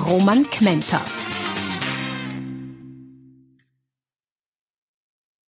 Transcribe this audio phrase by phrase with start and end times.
[0.00, 1.04] Roman Kmenter.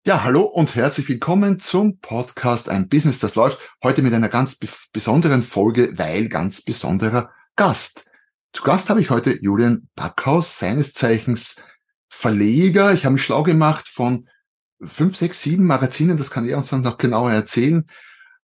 [0.05, 3.59] Ja, hallo und herzlich willkommen zum Podcast Ein Business, das läuft.
[3.83, 4.59] Heute mit einer ganz
[4.93, 8.05] besonderen Folge, weil ganz besonderer Gast.
[8.53, 11.57] Zu Gast habe ich heute Julian Backhaus, seines Zeichens
[12.09, 12.93] Verleger.
[12.93, 14.29] Ich habe mich schlau gemacht von
[14.83, 17.87] fünf, sechs, sieben Magazinen, das kann er uns dann noch genauer erzählen.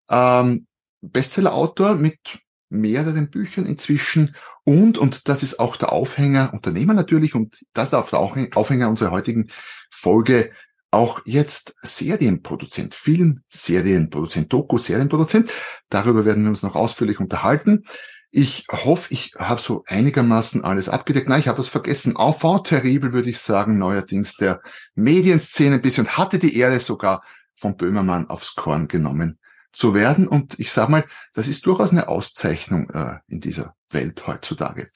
[0.09, 0.67] Ähm,
[1.03, 2.19] Bestseller-Autor mit
[2.69, 7.95] mehreren Büchern inzwischen und, und das ist auch der Aufhänger, Unternehmer natürlich, und das ist
[7.95, 8.21] auch der
[8.57, 9.49] Aufhänger unserer heutigen
[9.91, 10.51] Folge,
[10.91, 15.51] auch jetzt Serienproduzent, Film, Serienproduzent, Doku, Serienproduzent.
[15.89, 17.85] Darüber werden wir uns noch ausführlich unterhalten.
[18.31, 21.29] Ich hoffe, ich habe so einigermaßen alles abgedeckt.
[21.29, 22.17] Nein, ich habe was vergessen.
[22.17, 24.61] Enfant terrible, würde ich sagen, neuerdings der
[24.95, 27.23] Medienszene ein bisschen hatte die Ehre sogar
[27.55, 29.38] von Böhmermann aufs Korn genommen
[29.73, 30.29] zu werden.
[30.29, 34.91] Und ich sage mal, das ist durchaus eine Auszeichnung äh, in dieser Welt heutzutage.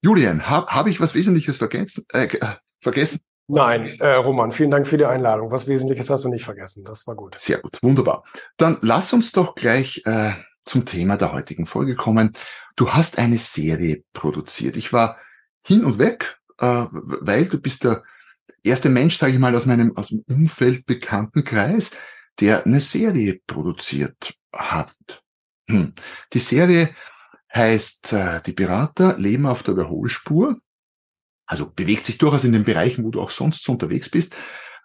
[0.00, 2.04] Julian, habe hab ich was Wesentliches vergessen?
[2.12, 3.20] Äh, äh, vergessen?
[3.48, 5.50] Nein, äh, Roman, vielen Dank für die Einladung.
[5.50, 6.84] Was Wesentliches hast du nicht vergessen.
[6.84, 7.38] Das war gut.
[7.38, 8.24] Sehr gut, wunderbar.
[8.56, 10.32] Dann lass uns doch gleich äh,
[10.64, 12.32] zum Thema der heutigen Folge kommen.
[12.76, 14.76] Du hast eine Serie produziert.
[14.76, 15.18] Ich war
[15.66, 18.02] hin und weg, äh, weil du bist der
[18.62, 21.92] erste Mensch, sage ich mal, aus meinem aus dem Umfeld bekannten Kreis,
[22.40, 25.22] der eine Serie produziert hat.
[25.68, 25.94] Hm.
[26.32, 26.90] Die Serie
[27.54, 30.58] heißt äh, Die Berater leben auf der Überholspur.
[31.46, 34.34] Also bewegt sich durchaus in den Bereichen, wo du auch sonst so unterwegs bist.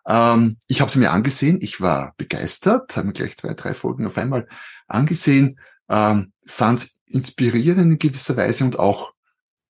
[0.07, 4.05] Ähm, ich habe sie mir angesehen, ich war begeistert, habe mir gleich zwei, drei Folgen
[4.05, 4.47] auf einmal
[4.87, 5.59] angesehen,
[5.89, 9.13] ähm, fand inspirierend in gewisser Weise und auch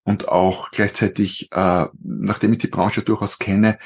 [0.04, 3.78] und auch gleichzeitig, äh, nachdem ich die Branche durchaus kenne,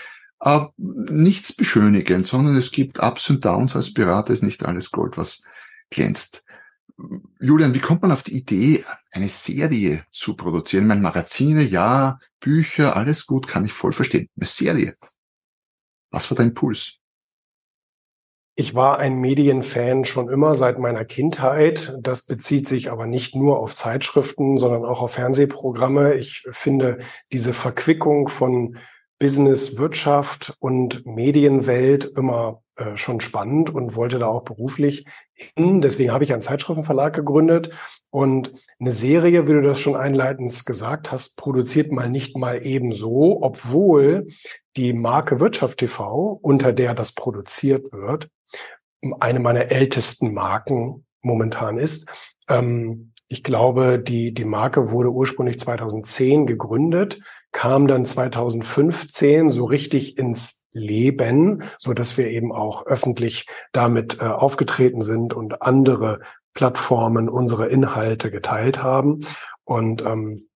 [0.42, 3.76] äh, nichts beschönigend, sondern es gibt Ups und Downs.
[3.76, 5.44] Als Berater ist nicht alles Gold, was
[5.90, 6.44] glänzt.
[7.40, 10.88] Julian, wie kommt man auf die Idee, eine Serie zu produzieren?
[10.88, 14.30] Meine Magazine, ja, Bücher, alles gut, kann ich voll verstehen.
[14.36, 14.96] Eine Serie.
[16.12, 16.98] Was war dein Impuls?
[18.56, 21.96] Ich war ein Medienfan schon immer seit meiner Kindheit.
[22.02, 26.16] Das bezieht sich aber nicht nur auf Zeitschriften, sondern auch auf Fernsehprogramme.
[26.16, 27.00] Ich finde
[27.32, 28.78] diese Verquickung von
[29.22, 35.06] Business, Wirtschaft und Medienwelt immer äh, schon spannend und wollte da auch beruflich
[35.56, 35.80] hin.
[35.80, 37.70] Deswegen habe ich einen Zeitschriftenverlag gegründet
[38.10, 43.44] und eine Serie, wie du das schon einleitend gesagt hast, produziert mal nicht mal ebenso,
[43.44, 44.26] obwohl
[44.76, 48.28] die Marke Wirtschaft TV, unter der das produziert wird,
[49.20, 52.36] eine meiner ältesten Marken momentan ist.
[52.50, 57.22] Ähm, ich glaube, die, die Marke wurde ursprünglich 2010 gegründet,
[57.54, 64.26] kam dann 2015 so richtig ins Leben, so dass wir eben auch öffentlich damit äh,
[64.26, 66.20] aufgetreten sind und andere
[66.54, 69.22] Plattformen unsere Inhalte geteilt haben.
[69.64, 70.50] Und ähm,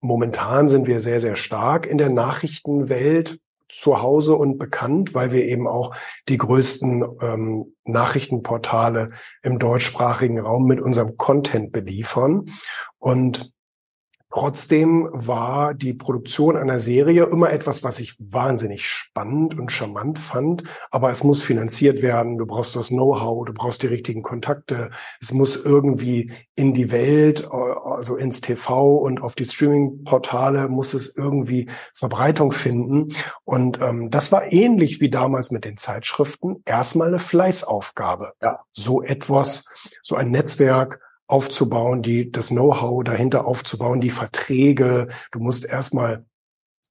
[0.00, 3.40] momentan sind wir sehr, sehr stark in der Nachrichtenwelt
[3.72, 5.94] zu Hause und bekannt, weil wir eben auch
[6.28, 9.08] die größten ähm, Nachrichtenportale
[9.42, 12.44] im deutschsprachigen Raum mit unserem Content beliefern.
[12.98, 13.52] Und
[14.32, 20.62] Trotzdem war die Produktion einer Serie immer etwas, was ich wahnsinnig spannend und charmant fand.
[20.90, 22.38] Aber es muss finanziert werden.
[22.38, 24.88] Du brauchst das Know-how, du brauchst die richtigen Kontakte.
[25.20, 31.14] Es muss irgendwie in die Welt, also ins TV und auf die Streaming-Portale muss es
[31.14, 33.08] irgendwie Verbreitung finden.
[33.44, 36.62] Und ähm, das war ähnlich wie damals mit den Zeitschriften.
[36.64, 38.32] Erstmal eine Fleißaufgabe.
[38.40, 38.60] Ja.
[38.72, 39.66] So etwas,
[40.02, 41.00] so ein Netzwerk
[41.32, 45.08] aufzubauen, die, das Know-how dahinter aufzubauen, die Verträge.
[45.32, 46.26] Du musst erstmal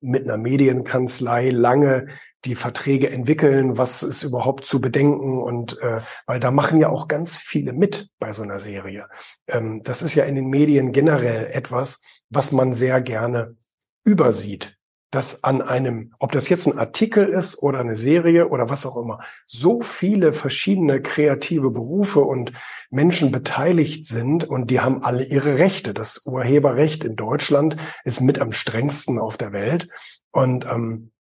[0.02, 2.08] mit einer Medienkanzlei lange
[2.44, 7.08] die Verträge entwickeln, was ist überhaupt zu bedenken und äh, weil da machen ja auch
[7.08, 9.08] ganz viele mit bei so einer Serie.
[9.48, 13.56] Ähm, das ist ja in den Medien generell etwas, was man sehr gerne
[14.04, 14.81] übersieht
[15.12, 18.96] dass an einem, ob das jetzt ein Artikel ist oder eine Serie oder was auch
[18.96, 22.54] immer, so viele verschiedene kreative Berufe und
[22.90, 25.94] Menschen beteiligt sind und die haben alle ihre Rechte.
[25.94, 27.76] Das Urheberrecht in Deutschland
[28.06, 29.90] ist mit am strengsten auf der Welt.
[30.32, 31.12] Und ähm,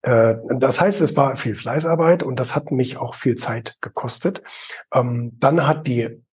[0.00, 4.42] äh, das heißt, es war viel Fleißarbeit und das hat mich auch viel Zeit gekostet.
[4.92, 6.23] Ähm, dann hat die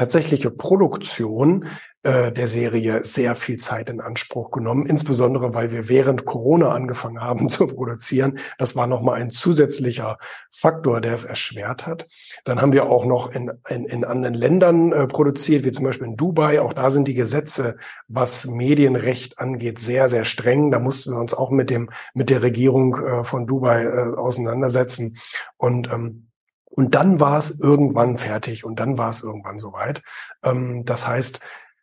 [0.00, 1.66] tatsächliche Produktion
[2.04, 7.20] äh, der Serie sehr viel Zeit in Anspruch genommen, insbesondere weil wir während Corona angefangen
[7.20, 8.38] haben zu produzieren.
[8.56, 10.16] Das war nochmal ein zusätzlicher
[10.50, 12.06] Faktor, der es erschwert hat.
[12.44, 16.06] Dann haben wir auch noch in, in, in anderen Ländern äh, produziert, wie zum Beispiel
[16.06, 16.62] in Dubai.
[16.62, 17.76] Auch da sind die Gesetze,
[18.08, 20.70] was Medienrecht angeht, sehr, sehr streng.
[20.70, 25.18] Da mussten wir uns auch mit dem mit der Regierung äh, von Dubai äh, auseinandersetzen.
[25.58, 26.29] Und ähm,
[26.70, 30.02] und dann war es irgendwann fertig und dann war es irgendwann soweit.
[30.42, 31.40] Ähm, das heißt,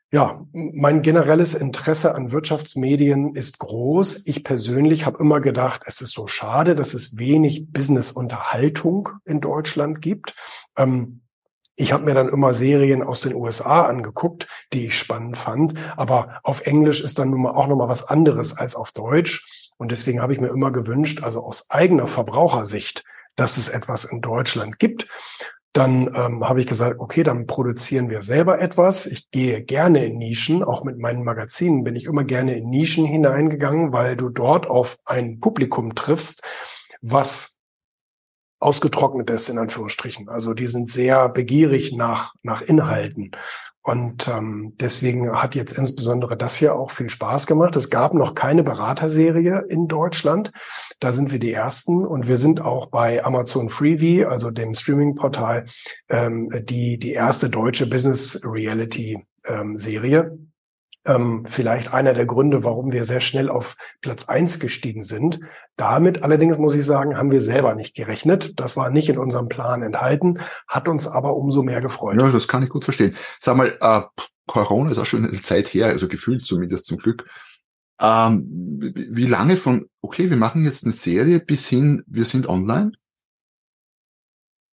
[0.10, 4.26] ja, mein generelles Interesse an Wirtschaftsmedien ist groß.
[4.26, 10.02] Ich persönlich habe immer gedacht, es ist so schade, dass es wenig Business-Unterhaltung in Deutschland
[10.02, 10.34] gibt.
[10.78, 11.22] Ähm,
[11.76, 15.74] ich habe mir dann immer Serien aus den USA angeguckt, die ich spannend fand.
[15.98, 19.74] Aber auf Englisch ist dann nun mal auch noch mal was anderes als auf Deutsch.
[19.78, 23.04] Und deswegen habe ich mir immer gewünscht, also aus eigener Verbrauchersicht,
[23.38, 25.08] dass es etwas in Deutschland gibt.
[25.72, 29.06] Dann ähm, habe ich gesagt, okay, dann produzieren wir selber etwas.
[29.06, 33.06] Ich gehe gerne in Nischen, auch mit meinen Magazinen bin ich immer gerne in Nischen
[33.06, 36.44] hineingegangen, weil du dort auf ein Publikum triffst,
[37.02, 37.60] was
[38.60, 40.30] ausgetrocknet ist, in Anführungsstrichen.
[40.30, 43.32] Also die sind sehr begierig nach, nach Inhalten.
[43.88, 47.74] Und ähm, deswegen hat jetzt insbesondere das hier auch viel Spaß gemacht.
[47.78, 50.52] Es gab noch keine Beraterserie in Deutschland.
[51.00, 52.06] Da sind wir die Ersten.
[52.06, 55.64] Und wir sind auch bei Amazon Freebie, also dem Streaming-Portal,
[56.10, 60.38] ähm, die, die erste deutsche Business Reality ähm, Serie
[61.08, 65.40] ähm, vielleicht einer der Gründe, warum wir sehr schnell auf Platz eins gestiegen sind.
[65.76, 68.60] Damit allerdings muss ich sagen, haben wir selber nicht gerechnet.
[68.60, 72.18] Das war nicht in unserem Plan enthalten, hat uns aber umso mehr gefreut.
[72.18, 73.16] Ja, das kann ich gut verstehen.
[73.40, 74.02] Sag mal, äh,
[74.46, 77.26] Corona ist auch schon eine Zeit her, also gefühlt zumindest zum Glück.
[78.00, 82.92] Ähm, wie lange von, okay, wir machen jetzt eine Serie bis hin, wir sind online?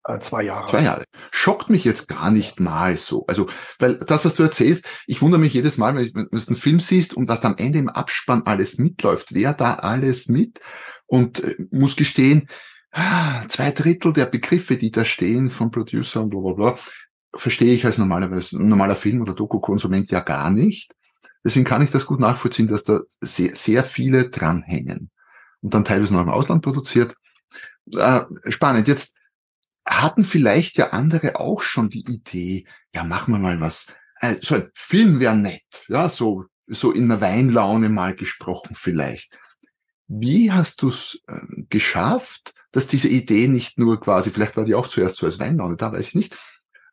[0.06, 0.70] Äh, zwei Jahre.
[0.70, 1.06] Zwei Jahre.
[1.32, 3.26] Schockt mich jetzt gar nicht mal so.
[3.28, 3.48] Also,
[3.80, 7.14] weil das, was du erzählst, ich wundere mich jedes Mal, wenn, du einen Film siehst
[7.14, 10.60] und was am Ende im Abspann alles mitläuft, wer da alles mit
[11.06, 12.50] und äh, muss gestehen,
[12.92, 16.76] ah, zwei Drittel der Begriffe, die da stehen von Producer und bla bla bla,
[17.34, 20.92] verstehe ich als normalerweise, normaler Film- oder Doku-Konsument ja gar nicht.
[21.46, 25.10] Deswegen kann ich das gut nachvollziehen, dass da sehr, sehr viele dranhängen
[25.62, 27.16] und dann teilweise noch im Ausland produziert.
[27.92, 28.88] Äh, spannend.
[28.88, 29.16] Jetzt
[29.86, 33.88] hatten vielleicht ja andere auch schon die Idee, ja, machen wir mal was.
[34.20, 39.38] Äh, so ein Film wäre nett, ja, so, so in der Weinlaune mal gesprochen vielleicht.
[40.08, 41.40] Wie hast du es äh,
[41.70, 45.76] geschafft, dass diese Idee nicht nur quasi, vielleicht war die auch zuerst so als Weinlaune,
[45.76, 46.36] da weiß ich nicht,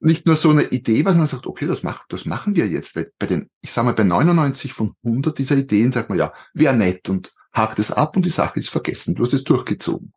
[0.00, 2.96] nicht nur so eine Idee, was man sagt, okay, das, mach, das machen wir jetzt.
[2.96, 6.32] Weil bei den, ich sage mal, bei 99 von 100 dieser Ideen sagt man ja,
[6.54, 9.14] wäre nett und hakt es ab und die Sache ist vergessen.
[9.14, 10.12] Du hast es durchgezogen.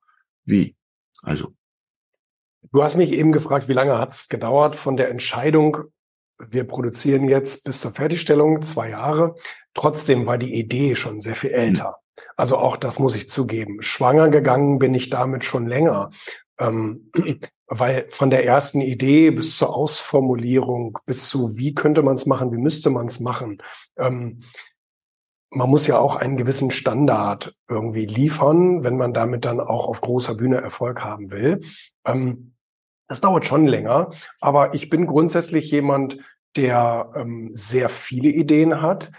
[0.45, 0.75] Wie?
[1.21, 1.53] Also,
[2.73, 5.77] Du hast mich eben gefragt, wie lange hat es gedauert von der Entscheidung,
[6.39, 9.35] wir produzieren jetzt bis zur Fertigstellung zwei Jahre.
[9.75, 11.97] Trotzdem war die Idee schon sehr viel älter.
[12.35, 13.83] Also auch das muss ich zugeben.
[13.83, 16.09] Schwanger gegangen bin ich damit schon länger.
[16.59, 17.11] Ähm,
[17.67, 22.51] weil von der ersten Idee bis zur Ausformulierung, bis zu wie könnte man es machen,
[22.51, 23.61] wie müsste man es machen,
[23.97, 24.39] ähm,
[25.51, 30.01] man muss ja auch einen gewissen Standard irgendwie liefern, wenn man damit dann auch auf
[30.01, 31.59] großer Bühne Erfolg haben will.
[32.05, 32.53] Ähm,
[33.07, 34.09] das dauert schon länger,
[34.41, 36.17] aber ich bin grundsätzlich jemand,
[36.55, 39.11] der ähm, sehr viele Ideen hat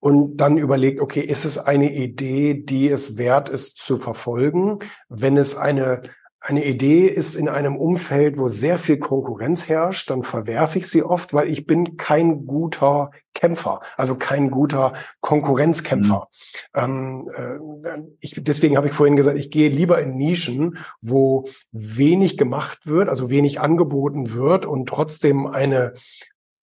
[0.00, 4.78] und dann überlegt, okay, ist es eine Idee, die es wert ist zu verfolgen?
[5.08, 6.02] Wenn es eine
[6.46, 11.02] eine Idee ist in einem Umfeld, wo sehr viel Konkurrenz herrscht, dann verwerfe ich sie
[11.02, 16.28] oft, weil ich bin kein guter Kämpfer, also kein guter Konkurrenzkämpfer.
[16.74, 16.78] Mhm.
[16.78, 22.36] Ähm, äh, ich, deswegen habe ich vorhin gesagt, ich gehe lieber in Nischen, wo wenig
[22.36, 25.94] gemacht wird, also wenig angeboten wird und trotzdem eine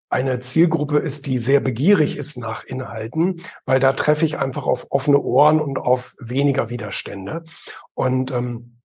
[0.09, 4.87] eine Zielgruppe ist, die sehr begierig ist nach Inhalten, weil da treffe ich einfach auf
[4.89, 7.43] offene Ohren und auf weniger Widerstände.
[7.93, 8.80] Und ähm,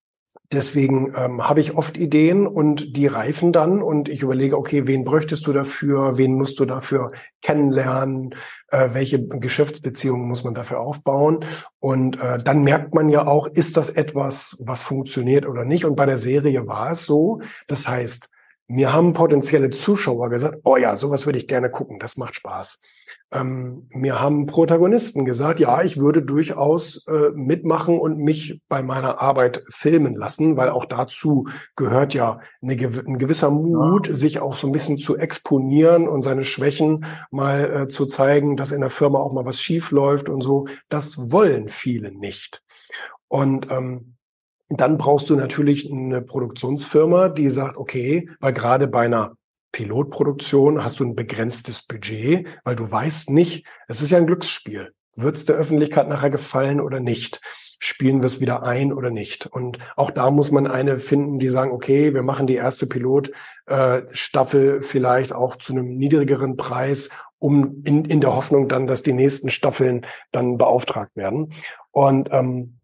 [0.53, 5.05] Deswegen ähm, habe ich oft Ideen und die reifen dann und ich überlege, okay, wen
[5.05, 7.11] bräuchtest du dafür, wen musst du dafür
[7.43, 8.35] kennenlernen,
[8.69, 11.41] äh, welche Geschäftsbeziehungen muss man dafür aufbauen.
[11.81, 15.85] Und äh, dann merkt man ja auch, ist das etwas, was funktioniert oder nicht.
[15.85, 17.41] Und bei der Serie war es so.
[17.67, 18.31] Das heißt,
[18.69, 22.81] mir haben potenzielle Zuschauer gesagt, oh ja, sowas würde ich gerne gucken, das macht Spaß.
[23.31, 29.21] Ähm, mir haben Protagonisten gesagt, ja, ich würde durchaus äh, mitmachen und mich bei meiner
[29.21, 31.47] Arbeit filmen lassen, weil auch dazu
[31.77, 34.15] gehört ja eine, ein gewisser Mut, ja.
[34.15, 38.73] sich auch so ein bisschen zu exponieren und seine Schwächen mal äh, zu zeigen, dass
[38.73, 40.67] in der Firma auch mal was schief läuft und so.
[40.89, 42.63] Das wollen viele nicht.
[43.29, 44.16] Und ähm,
[44.69, 49.37] dann brauchst du natürlich eine Produktionsfirma, die sagt, okay, weil gerade bei einer
[49.73, 54.93] Pilotproduktion hast du ein begrenztes Budget, weil du weißt nicht, es ist ja ein Glücksspiel.
[55.15, 57.41] Wird es der Öffentlichkeit nachher gefallen oder nicht?
[57.79, 59.47] Spielen wir es wieder ein oder nicht?
[59.47, 64.77] Und auch da muss man eine finden, die sagen, okay, wir machen die erste Pilotstaffel
[64.77, 69.13] äh, vielleicht auch zu einem niedrigeren Preis, um in, in der Hoffnung dann, dass die
[69.13, 71.51] nächsten Staffeln dann beauftragt werden.
[71.93, 72.79] Und ähm,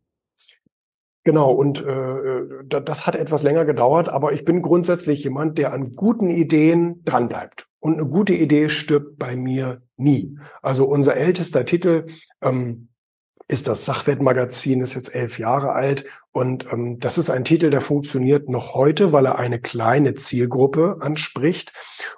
[1.25, 5.95] Genau, und äh, das hat etwas länger gedauert, aber ich bin grundsätzlich jemand, der an
[5.95, 7.69] guten Ideen dranbleibt.
[7.79, 10.38] Und eine gute Idee stirbt bei mir nie.
[10.62, 12.07] Also unser ältester Titel
[12.41, 12.88] ähm,
[13.49, 16.05] ist das Sachwertmagazin, ist jetzt elf Jahre alt.
[16.33, 20.97] Und ähm, das ist ein Titel, der funktioniert noch heute, weil er eine kleine Zielgruppe
[21.00, 21.73] anspricht.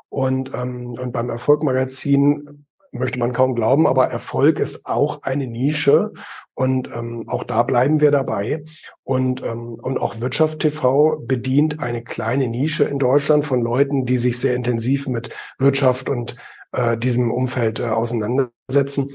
[0.08, 6.12] Und, ähm, und beim Erfolgmagazin möchte man kaum glauben, aber Erfolg ist auch eine Nische
[6.54, 8.62] und ähm, auch da bleiben wir dabei.
[9.02, 14.16] Und, ähm, und auch Wirtschaft TV bedient eine kleine Nische in Deutschland von Leuten, die
[14.16, 16.36] sich sehr intensiv mit Wirtschaft und
[16.72, 19.10] äh, diesem Umfeld äh, auseinandersetzen.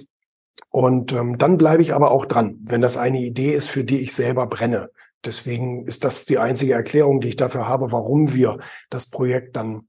[0.69, 3.99] Und ähm, dann bleibe ich aber auch dran, wenn das eine Idee ist, für die
[3.99, 4.89] ich selber brenne.
[5.25, 8.59] Deswegen ist das die einzige Erklärung, die ich dafür habe, warum wir
[8.89, 9.87] das Projekt dann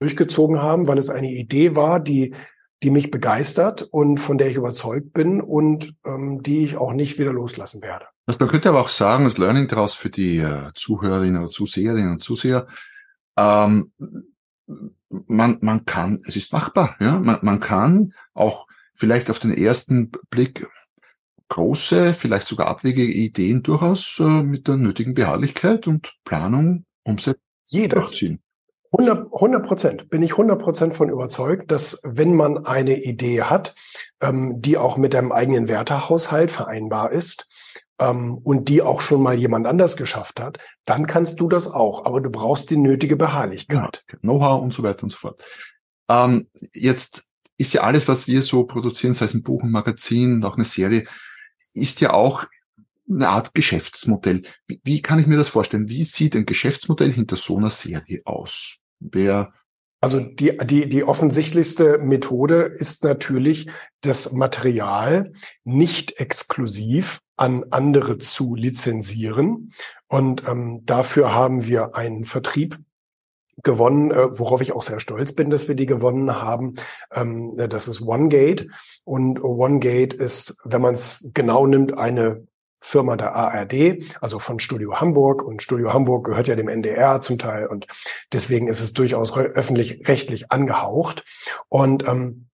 [0.00, 2.34] durchgezogen haben, weil es eine Idee war, die
[2.82, 7.18] die mich begeistert und von der ich überzeugt bin und ähm, die ich auch nicht
[7.18, 8.06] wieder loslassen werde.
[8.26, 12.12] Also man könnte aber auch sagen, das Learning daraus für die äh, Zuhörerinnen oder Zuseherinnen
[12.12, 12.66] und Zuseher,
[13.36, 13.92] ähm,
[15.26, 20.10] man, man kann, es ist machbar, ja, man, man kann auch vielleicht auf den ersten
[20.30, 20.66] Blick
[21.48, 27.42] große, vielleicht sogar abwegige Ideen durchaus äh, mit der nötigen Beharrlichkeit und Planung umsetzen.
[27.66, 28.40] Jeder, durchziehen.
[28.92, 33.74] 100 Prozent bin ich 100 Prozent von überzeugt, dass wenn man eine Idee hat,
[34.20, 37.46] ähm, die auch mit dem eigenen Wertehaushalt vereinbar ist
[38.00, 42.04] ähm, und die auch schon mal jemand anders geschafft hat, dann kannst du das auch.
[42.04, 44.04] Aber du brauchst die nötige Beharrlichkeit.
[44.10, 45.40] Ja, Know-how und so weiter und so fort.
[46.08, 47.24] Ähm, jetzt
[47.58, 50.64] ist ja alles, was wir so produzieren, sei es ein Buch, ein Magazin, auch eine
[50.64, 51.06] Serie,
[51.74, 52.46] ist ja auch
[53.08, 54.42] eine Art Geschäftsmodell.
[54.66, 55.88] Wie, wie, kann ich mir das vorstellen?
[55.88, 58.79] Wie sieht ein Geschäftsmodell hinter so einer Serie aus?
[59.00, 59.52] Wer
[60.02, 63.68] also die, die, die offensichtlichste Methode ist natürlich,
[64.00, 65.32] das Material
[65.64, 69.72] nicht exklusiv an andere zu lizenzieren.
[70.08, 72.78] Und ähm, dafür haben wir einen Vertrieb
[73.62, 76.74] gewonnen, äh, worauf ich auch sehr stolz bin, dass wir die gewonnen haben.
[77.12, 78.68] Ähm, das ist OneGate.
[79.04, 82.46] Und OneGate ist, wenn man es genau nimmt, eine
[82.80, 85.42] Firma der ARD, also von Studio Hamburg.
[85.42, 87.66] Und Studio Hamburg gehört ja dem NDR zum Teil.
[87.66, 87.86] Und
[88.32, 91.24] deswegen ist es durchaus öffentlich-rechtlich angehaucht.
[91.68, 92.46] Und ähm,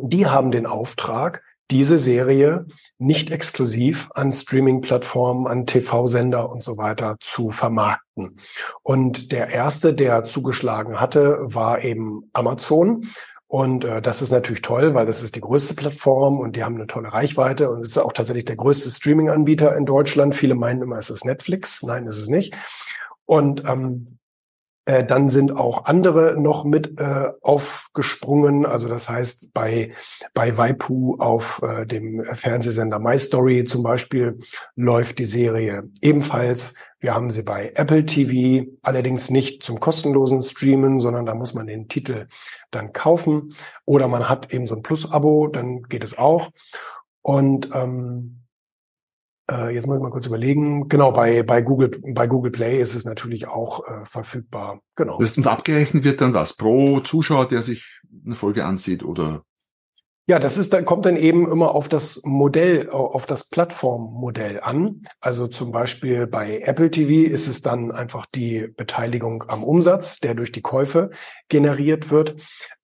[0.00, 2.64] die haben den Auftrag, diese Serie
[2.98, 8.36] nicht exklusiv an Streaming-Plattformen, an TV-Sender und so weiter zu vermarkten.
[8.82, 13.06] Und der erste, der zugeschlagen hatte, war eben Amazon.
[13.48, 16.74] Und äh, das ist natürlich toll, weil das ist die größte Plattform und die haben
[16.74, 20.34] eine tolle Reichweite und es ist auch tatsächlich der größte Streaming-Anbieter in Deutschland.
[20.34, 21.82] Viele meinen immer, es ist Netflix.
[21.82, 22.54] Nein, ist es nicht.
[23.24, 24.17] Und ähm,
[24.88, 28.64] äh, dann sind auch andere noch mit äh, aufgesprungen.
[28.64, 29.92] Also das heißt, bei,
[30.32, 34.38] bei Waipu auf äh, dem Fernsehsender My Story zum Beispiel
[34.76, 36.74] läuft die Serie ebenfalls.
[37.00, 41.66] Wir haben sie bei Apple TV, allerdings nicht zum kostenlosen Streamen, sondern da muss man
[41.66, 42.26] den Titel
[42.70, 43.52] dann kaufen.
[43.84, 46.48] Oder man hat eben so ein Plus-Abo, dann geht es auch.
[47.20, 48.40] Und ähm,
[49.50, 50.88] äh, jetzt muss ich mal kurz überlegen.
[50.88, 54.80] Genau, bei, bei, Google, bei Google Play ist es natürlich auch äh, verfügbar.
[54.96, 55.18] Genau.
[55.18, 56.54] Das, und abgerechnet wird dann was?
[56.54, 59.42] Pro Zuschauer, der sich eine Folge ansieht oder?
[60.30, 65.00] Ja, das ist dann, kommt dann eben immer auf das Modell, auf das Plattformmodell an.
[65.20, 70.34] Also zum Beispiel bei Apple TV ist es dann einfach die Beteiligung am Umsatz, der
[70.34, 71.08] durch die Käufe
[71.48, 72.36] generiert wird.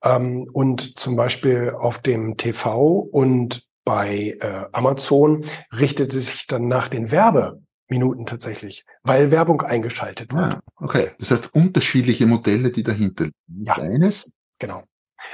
[0.02, 6.68] Ähm, und zum Beispiel auf dem TV und bei äh, Amazon richtet es sich dann
[6.68, 10.54] nach den Werbeminuten tatsächlich, weil Werbung eingeschaltet wird.
[10.54, 13.64] Ah, okay, das heißt unterschiedliche Modelle, die dahinter liegen.
[13.66, 14.30] Ja, eines.
[14.58, 14.82] Genau.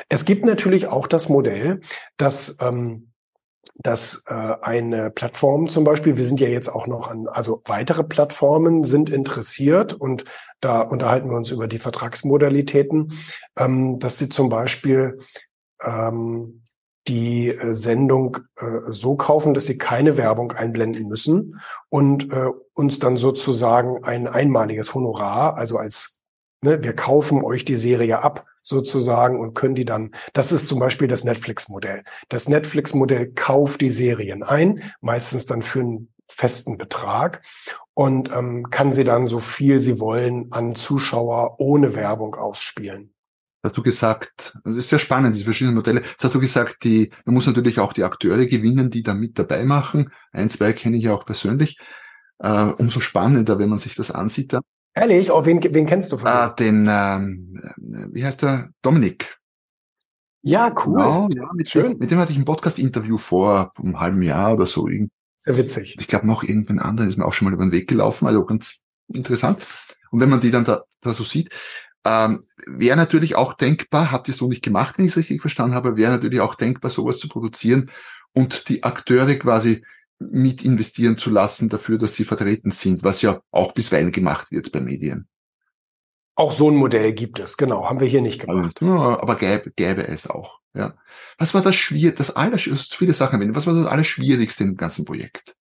[0.08, 1.80] Es gibt natürlich auch das Modell,
[2.16, 3.10] dass ähm,
[3.82, 8.04] dass äh, eine Plattform zum Beispiel, wir sind ja jetzt auch noch an, also weitere
[8.04, 10.24] Plattformen sind interessiert und
[10.60, 13.12] da unterhalten wir uns über die Vertragsmodalitäten,
[13.56, 15.16] ähm, dass sie zum Beispiel
[15.82, 16.62] ähm,
[17.08, 22.98] die äh, Sendung äh, so kaufen, dass sie keine Werbung einblenden müssen und äh, uns
[22.98, 26.22] dann sozusagen ein einmaliges Honorar, also als
[26.62, 30.78] ne, wir kaufen euch die Serie ab sozusagen und können die dann, das ist zum
[30.78, 32.02] Beispiel das Netflix-Modell.
[32.28, 37.42] Das Netflix-Modell kauft die Serien ein, meistens dann für einen festen Betrag
[37.94, 43.12] und ähm, kann sie dann so viel sie wollen an Zuschauer ohne Werbung ausspielen.
[43.62, 46.00] Hast du gesagt, das ist sehr spannend, diese verschiedenen Modelle.
[46.00, 49.38] Jetzt hast du gesagt, die, man muss natürlich auch die Akteure gewinnen, die da mit
[49.38, 50.10] dabei machen.
[50.32, 51.78] Ein, zwei kenne ich ja auch persönlich.
[52.38, 54.52] Äh, umso spannender, wenn man sich das ansieht.
[54.52, 54.60] Da.
[54.94, 55.30] Ehrlich?
[55.30, 57.60] Oh, wen, wen kennst du von äh, Den, ähm,
[58.12, 58.70] wie heißt der?
[58.82, 59.38] Dominik.
[60.42, 60.96] Ja, cool.
[60.96, 61.92] Genau, ja, mit, Schön.
[61.92, 64.88] Dem, mit dem hatte ich ein Podcast-Interview vor einem halben Jahr oder so.
[65.36, 65.96] Sehr witzig.
[66.00, 68.44] Ich glaube, noch irgendein anderer ist mir auch schon mal über den Weg gelaufen, also
[68.44, 69.58] ganz interessant.
[70.10, 71.50] Und wenn man die dann da, da so sieht,
[72.04, 75.74] ähm, wäre natürlich auch denkbar, habt ihr so nicht gemacht, wenn ich es richtig verstanden
[75.74, 77.90] habe, wäre natürlich auch denkbar, sowas zu produzieren
[78.32, 79.84] und die Akteure quasi
[80.18, 84.70] mit investieren zu lassen dafür, dass sie vertreten sind, was ja auch bisweilen gemacht wird
[84.70, 85.26] bei Medien.
[86.34, 88.80] Auch so ein Modell gibt es, genau, haben wir hier nicht gemacht.
[88.80, 90.60] Also, aber gäbe, gäbe es auch.
[90.74, 90.94] Ja.
[91.38, 95.04] Was war das schwierig, das alles, viele Sachen erwähnen, was war das Allerschwierigste im ganzen
[95.04, 95.56] Projekt?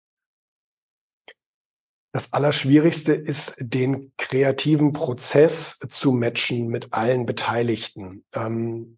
[2.11, 8.23] Das Allerschwierigste ist, den kreativen Prozess zu matchen mit allen Beteiligten.
[8.33, 8.97] Ähm,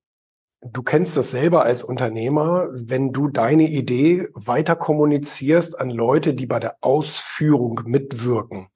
[0.62, 6.46] du kennst das selber als Unternehmer, wenn du deine Idee weiter kommunizierst an Leute, die
[6.46, 8.70] bei der Ausführung mitwirken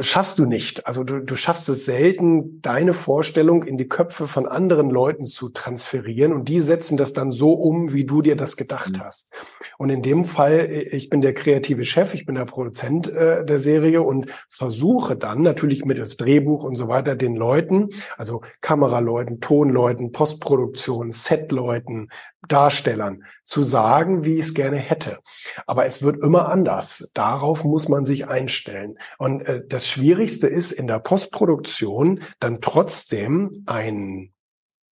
[0.00, 0.86] schaffst du nicht.
[0.86, 5.50] Also du, du schaffst es selten, deine Vorstellung in die Köpfe von anderen Leuten zu
[5.50, 9.00] transferieren und die setzen das dann so um, wie du dir das gedacht mhm.
[9.00, 9.34] hast.
[9.76, 13.44] Und in dem Fall, äh, ich bin der kreative Chef, ich bin der Produzent äh,
[13.44, 18.40] der Serie und versuche dann natürlich mit das Drehbuch und so weiter den Leuten, also
[18.62, 22.08] Kameraleuten, Tonleuten, Postproduktion, Setleuten,
[22.46, 25.18] Darstellern zu sagen, wie ich es gerne hätte.
[25.66, 27.10] Aber es wird immer anders.
[27.14, 28.98] Darauf muss man sich einstellen.
[29.18, 34.32] Und äh, das Schwierigste ist in der Postproduktion dann trotzdem ein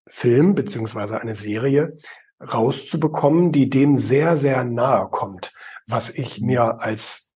[0.08, 1.96] Film beziehungsweise eine Serie
[2.42, 5.54] rauszubekommen, die dem sehr, sehr nahe kommt,
[5.88, 7.34] was ich mir als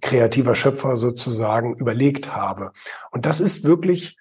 [0.00, 2.72] kreativer Schöpfer sozusagen überlegt habe.
[3.10, 4.16] Und das ist wirklich,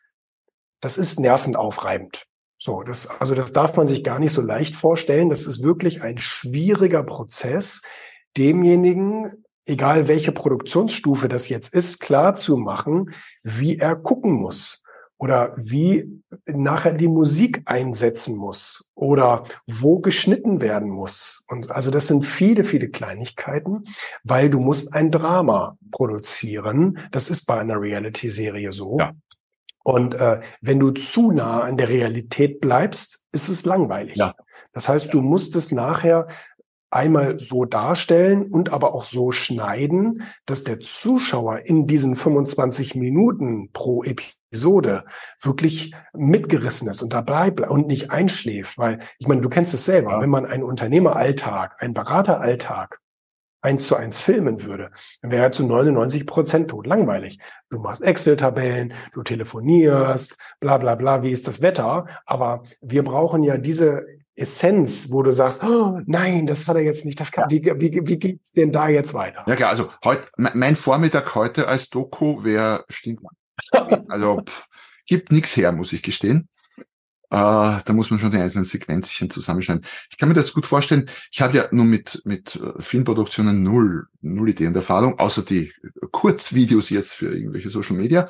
[0.82, 2.28] das ist nervenaufreibend.
[2.64, 5.32] So, das, also das darf man sich gar nicht so leicht vorstellen.
[5.32, 7.82] Das ist wirklich ein schwieriger Prozess,
[8.38, 9.32] demjenigen,
[9.66, 14.84] egal welche Produktionsstufe das jetzt ist, klar zu machen, wie er gucken muss
[15.18, 21.44] oder wie nachher die Musik einsetzen muss oder wo geschnitten werden muss.
[21.48, 23.86] Und also das sind viele, viele Kleinigkeiten,
[24.24, 27.00] weil du musst ein Drama produzieren.
[27.12, 29.00] Das ist bei einer Reality-Serie so.
[29.00, 29.14] Ja.
[29.84, 34.16] Und äh, wenn du zu nah an der Realität bleibst, ist es langweilig.
[34.18, 34.36] Ja.
[34.74, 36.28] Das heißt, du musst es nachher
[36.92, 43.72] einmal so darstellen und aber auch so schneiden, dass der Zuschauer in diesen 25 Minuten
[43.72, 45.06] pro Episode
[45.42, 48.78] wirklich mitgerissen ist und dabei bleibt und nicht einschläft.
[48.78, 50.22] Weil, ich meine, du kennst es selber, ja.
[50.22, 53.00] wenn man einen Unternehmeralltag, einen Berateralltag
[53.62, 57.40] eins zu eins filmen würde, dann wäre er zu 99 Prozent tot langweilig.
[57.70, 62.06] Du machst Excel-Tabellen, du telefonierst, bla bla bla, wie ist das Wetter?
[62.26, 67.06] Aber wir brauchen ja diese Essenz, wo du sagst, oh, nein, das war da jetzt
[67.06, 69.44] nicht, das kann, wie, wie, wie geht's denn da jetzt weiter?
[69.46, 73.36] Ja klar, also heute, mein Vormittag heute als Doku wäre stinkmann.
[74.10, 74.68] also pff,
[75.06, 76.48] gibt nichts her, muss ich gestehen.
[77.34, 79.86] Uh, da muss man schon die einzelnen Sequenzchen zusammenschneiden.
[80.10, 81.10] Ich kann mir das gut vorstellen.
[81.32, 85.72] Ich habe ja nur mit, mit äh, Filmproduktionen null, null Ideen und Erfahrung, außer die
[86.12, 88.28] Kurzvideos jetzt für irgendwelche Social Media.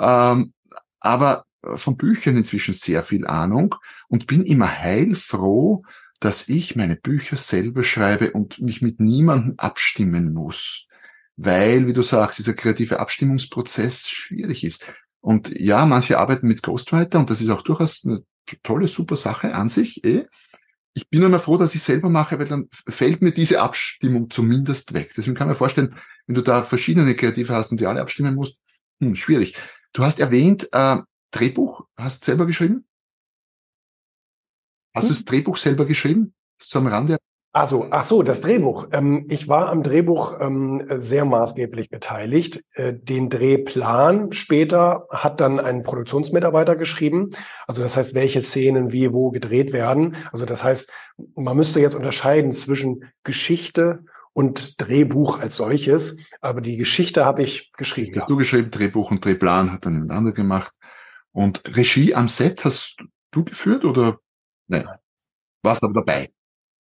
[0.00, 0.52] Ähm,
[0.98, 3.76] aber äh, von Büchern inzwischen sehr viel Ahnung
[4.08, 5.84] und bin immer heilfroh,
[6.18, 10.88] dass ich meine Bücher selber schreibe und mich mit niemandem abstimmen muss.
[11.36, 14.92] Weil, wie du sagst, dieser kreative Abstimmungsprozess schwierig ist.
[15.24, 18.22] Und ja, manche arbeiten mit Ghostwriter und das ist auch durchaus eine
[18.62, 20.04] tolle, super Sache an sich.
[20.04, 20.26] Eh.
[20.92, 24.92] Ich bin nur froh, dass ich selber mache, weil dann fällt mir diese Abstimmung zumindest
[24.92, 25.14] weg.
[25.16, 28.58] Deswegen kann man vorstellen, wenn du da verschiedene Kreative hast und die alle abstimmen musst,
[29.00, 29.56] hm, schwierig.
[29.94, 30.98] Du hast erwähnt, äh,
[31.30, 32.86] Drehbuch, hast du selber geschrieben?
[34.94, 35.08] Hast hm.
[35.08, 36.34] du das Drehbuch selber geschrieben?
[36.60, 37.16] So am Rande?
[37.56, 38.88] Also, ach so, das Drehbuch.
[38.90, 42.64] Ähm, ich war am Drehbuch ähm, sehr maßgeblich beteiligt.
[42.74, 47.30] Äh, den Drehplan später hat dann ein Produktionsmitarbeiter geschrieben.
[47.68, 50.16] Also das heißt, welche Szenen wie wo gedreht werden.
[50.32, 50.92] Also das heißt,
[51.36, 56.28] man müsste jetzt unterscheiden zwischen Geschichte und Drehbuch als solches.
[56.40, 58.16] Aber die Geschichte habe ich geschrieben.
[58.16, 58.26] Hast ja.
[58.26, 60.72] du geschrieben, Drehbuch und Drehplan hat dann jemand anderer gemacht.
[61.30, 62.96] Und Regie am Set hast
[63.30, 64.18] du geführt oder?
[64.66, 64.88] Nein.
[65.62, 66.32] Warst aber dabei.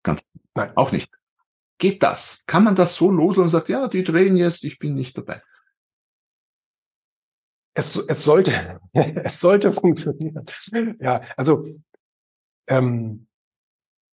[0.03, 0.21] Ganz
[0.55, 1.17] Nein, auch nicht.
[1.77, 2.43] Geht das?
[2.45, 5.41] Kann man das so loslassen und sagt, ja, die drehen jetzt, ich bin nicht dabei?
[7.73, 10.45] Es, es sollte, es sollte funktionieren.
[10.99, 11.65] Ja, also
[12.67, 13.27] ähm,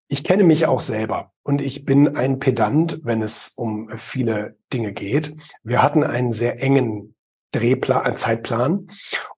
[0.09, 4.93] ich kenne mich auch selber und ich bin ein Pedant, wenn es um viele Dinge
[4.93, 5.35] geht.
[5.63, 7.15] Wir hatten einen sehr engen
[7.51, 8.87] Drehplan, Zeitplan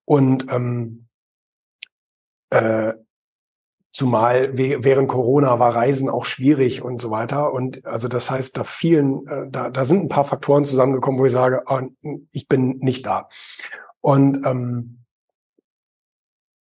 [0.04, 1.06] und ähm,
[2.52, 2.94] Äh,
[3.92, 7.53] Zumal während Corona war Reisen auch schwierig und so weiter.
[7.53, 11.26] Und also das heißt, da vielen, äh, da, da sind ein paar Faktoren zusammengekommen, wo
[11.26, 11.81] ich sage, oh,
[12.31, 13.29] ich bin nicht da.
[14.00, 15.05] Und ähm,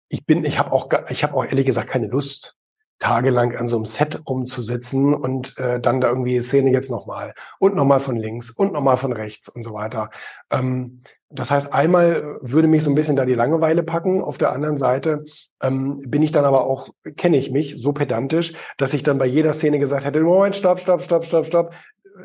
[0.10, 2.57] ich bin, ich habe auch, ich habe auch ehrlich gesagt keine Lust,
[3.00, 7.76] tagelang an so einem Set rumzusitzen und äh, dann da irgendwie Szene jetzt nochmal und
[7.76, 10.10] nochmal von links und nochmal von rechts und so weiter.
[10.50, 14.22] Ähm, das heißt, einmal würde mich so ein bisschen da die Langeweile packen.
[14.22, 15.26] Auf der anderen Seite
[15.62, 19.26] ähm, bin ich dann aber auch, kenne ich mich so pedantisch, dass ich dann bei
[19.26, 21.74] jeder Szene gesagt hätte, Moment, stopp, stopp, stopp, stopp, stopp.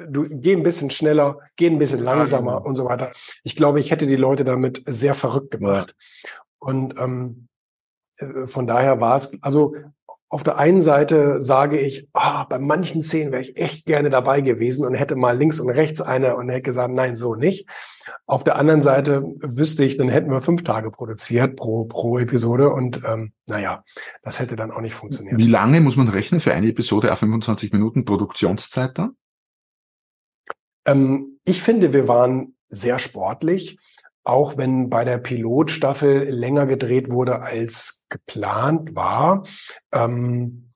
[0.09, 2.67] Du geh ein bisschen schneller, geh ein bisschen langsamer genau.
[2.67, 3.11] und so weiter.
[3.43, 5.95] Ich glaube, ich hätte die Leute damit sehr verrückt gemacht.
[5.99, 6.41] Ja.
[6.61, 7.49] Und ähm,
[8.17, 9.75] äh, von daher war es, also
[10.33, 14.41] auf der einen Seite sage ich, oh, bei manchen Szenen wäre ich echt gerne dabei
[14.41, 17.69] gewesen und hätte mal links und rechts eine und hätte gesagt, nein, so nicht.
[18.25, 22.71] Auf der anderen Seite wüsste ich, dann hätten wir fünf Tage produziert pro, pro Episode
[22.71, 23.83] und ähm, naja,
[24.23, 25.37] das hätte dann auch nicht funktioniert.
[25.37, 29.17] Wie lange muss man rechnen für eine Episode auf 25 Minuten Produktionszeit dann?
[30.87, 33.77] Ähm, ich finde, wir waren sehr sportlich
[34.25, 39.45] auch wenn bei der Pilotstaffel länger gedreht wurde als geplant war.
[39.91, 40.73] Ähm,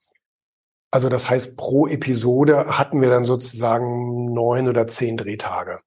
[0.90, 5.80] also das heißt, pro Episode hatten wir dann sozusagen neun oder zehn Drehtage.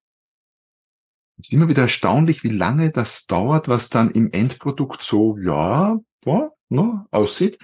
[1.39, 5.97] Es ist immer wieder erstaunlich, wie lange das dauert, was dann im Endprodukt so, ja,
[6.21, 7.57] boah, ne, aussieht.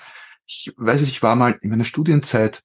[0.48, 2.62] Ich weiß nicht, ich war mal in meiner Studienzeit,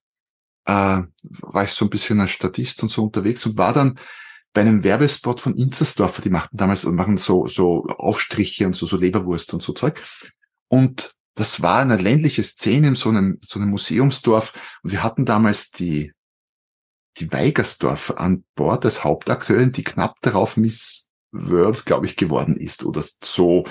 [0.65, 3.99] äh, war ich so ein bisschen als Statist und so unterwegs und war dann
[4.53, 8.97] bei einem Werbespot von Inzersdorfer, die machten damals, machen so, so Aufstriche und so, so
[8.97, 10.01] Leberwurst und so Zeug.
[10.71, 14.53] Und das war eine ländliche Szene in so einem, so einem Museumsdorf.
[14.83, 16.13] Und wir hatten damals die,
[17.17, 22.85] die Weigersdorf an Bord als Hauptakteurin, die knapp darauf Miss World, glaube ich, geworden ist
[22.85, 23.65] oder so.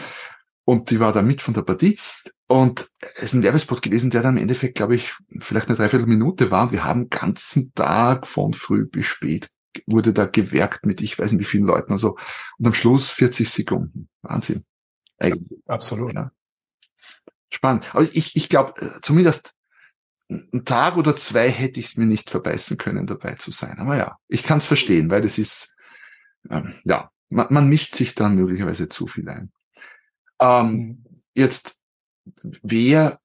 [0.65, 1.99] Und die war da mit von der Partie.
[2.49, 6.51] Und es ist ein Werbespot gewesen, der dann im Endeffekt, glaube ich, vielleicht eine Dreiviertelminute
[6.51, 6.65] war.
[6.65, 9.49] Und wir haben ganzen Tag von früh bis spät
[9.87, 12.17] wurde da gewerkt mit ich weiß nicht wie vielen Leuten und so.
[12.59, 14.09] Und am Schluss 40 Sekunden.
[14.23, 14.65] Wahnsinn.
[15.17, 15.61] Eigentlich.
[15.67, 16.13] Absolut.
[16.13, 16.33] Ja.
[17.53, 17.95] Spannend.
[17.95, 19.55] Aber ich, ich glaube, äh, zumindest
[20.29, 23.79] einen Tag oder zwei hätte ich es mir nicht verbeißen können, dabei zu sein.
[23.79, 25.77] Aber ja, ich kann es verstehen, weil das ist,
[26.49, 29.51] ähm, ja, man, man mischt sich dann möglicherweise zu viel ein.
[30.41, 31.05] Ähm, mhm.
[31.35, 31.83] Jetzt,
[32.63, 33.19] wer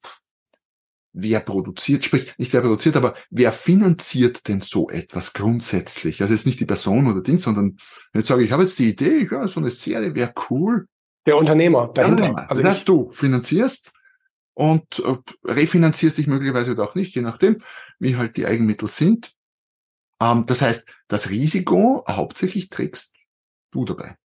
[1.16, 6.22] wer produziert, sprich nicht wer produziert, aber wer finanziert denn so etwas grundsätzlich?
[6.22, 7.78] Also jetzt nicht die Person oder Ding, sondern
[8.14, 10.88] jetzt sage ich, ich habe jetzt die Idee, ja, so eine Serie wäre cool.
[11.26, 12.26] Der Unternehmer dahinter.
[12.26, 13.92] Ja, also das heißt, du finanzierst
[14.54, 17.62] und äh, refinanzierst dich möglicherweise oder auch nicht, je nachdem,
[18.00, 19.34] wie halt die Eigenmittel sind.
[20.22, 23.14] Ähm, das heißt, das Risiko hauptsächlich trägst
[23.72, 24.16] du dabei.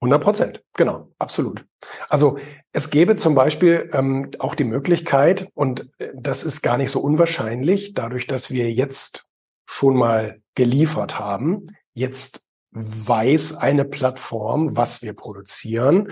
[0.00, 1.64] 100 Prozent, genau, absolut.
[2.08, 2.36] Also
[2.72, 7.00] es gäbe zum Beispiel ähm, auch die Möglichkeit, und äh, das ist gar nicht so
[7.00, 9.28] unwahrscheinlich, dadurch, dass wir jetzt
[9.64, 16.10] schon mal geliefert haben, jetzt weiß eine Plattform, was wir produzieren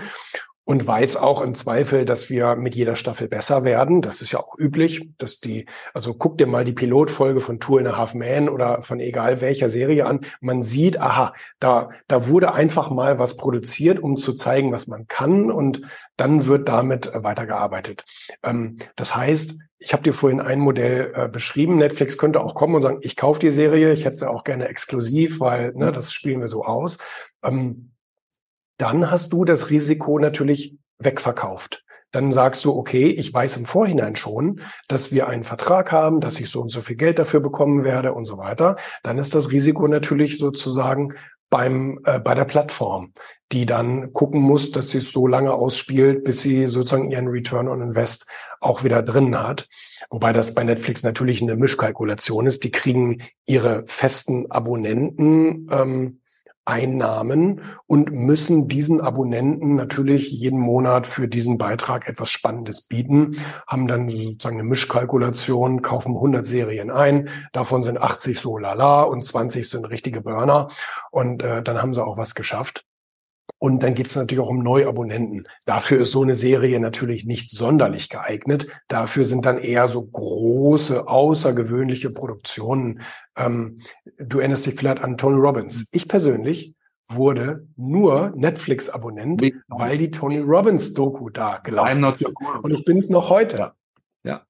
[0.63, 4.01] und weiß auch im Zweifel, dass wir mit jeder Staffel besser werden.
[4.01, 7.79] Das ist ja auch üblich, dass die, also guck dir mal die Pilotfolge von Tour
[7.79, 10.21] in a Half Man oder von egal welcher Serie an.
[10.39, 15.07] Man sieht, aha, da, da wurde einfach mal was produziert, um zu zeigen, was man
[15.07, 15.81] kann und
[16.15, 18.05] dann wird damit weitergearbeitet.
[18.43, 21.77] Ähm, das heißt, ich habe dir vorhin ein Modell äh, beschrieben.
[21.77, 24.67] Netflix könnte auch kommen und sagen, ich kaufe die Serie, ich hätte sie auch gerne
[24.67, 26.99] exklusiv, weil ne, das spielen wir so aus.
[27.43, 27.90] Ähm,
[28.81, 31.83] dann hast du das Risiko natürlich wegverkauft.
[32.11, 36.39] Dann sagst du, okay, ich weiß im Vorhinein schon, dass wir einen Vertrag haben, dass
[36.39, 38.75] ich so und so viel Geld dafür bekommen werde und so weiter.
[39.03, 41.13] Dann ist das Risiko natürlich sozusagen
[41.49, 43.13] beim äh, bei der Plattform,
[43.51, 47.67] die dann gucken muss, dass sie es so lange ausspielt, bis sie sozusagen ihren Return
[47.67, 48.25] on Invest
[48.61, 49.67] auch wieder drin hat.
[50.09, 52.63] Wobei das bei Netflix natürlich eine Mischkalkulation ist.
[52.63, 56.20] Die kriegen ihre festen Abonnenten ähm,
[56.65, 63.87] Einnahmen und müssen diesen Abonnenten natürlich jeden Monat für diesen Beitrag etwas Spannendes bieten, haben
[63.87, 69.67] dann sozusagen eine Mischkalkulation, kaufen 100 Serien ein, davon sind 80 so lala und 20
[69.67, 70.67] sind richtige Burner
[71.09, 72.85] und äh, dann haben sie auch was geschafft.
[73.63, 75.47] Und dann geht es natürlich auch um Neuabonnenten.
[75.65, 78.65] Dafür ist so eine Serie natürlich nicht sonderlich geeignet.
[78.87, 83.01] Dafür sind dann eher so große, außergewöhnliche Produktionen.
[83.37, 83.77] Ähm,
[84.17, 85.87] du erinnerst dich vielleicht an Tony Robbins.
[85.91, 86.73] Ich persönlich
[87.07, 92.33] wurde nur Netflix-Abonnent, weil die Tony Robbins-Doku da gelaufen ist.
[92.63, 93.73] Und ich bin es noch heute.
[94.23, 94.43] Ja.